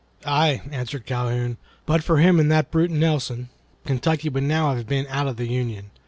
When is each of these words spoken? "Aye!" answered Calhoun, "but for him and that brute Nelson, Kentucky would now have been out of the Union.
"Aye!" 0.25 0.63
answered 0.71 1.05
Calhoun, 1.05 1.57
"but 1.85 2.03
for 2.03 2.17
him 2.17 2.39
and 2.39 2.51
that 2.51 2.71
brute 2.71 2.89
Nelson, 2.89 3.49
Kentucky 3.85 4.29
would 4.29 4.41
now 4.45 4.73
have 4.75 4.87
been 4.87 5.05
out 5.11 5.27
of 5.27 5.37
the 5.37 5.45
Union. 5.45 5.91